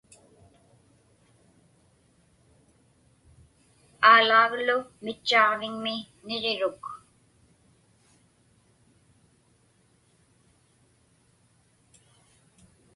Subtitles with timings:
[4.11, 6.83] Aalaaglu mitchaaġviŋmi niġiruk.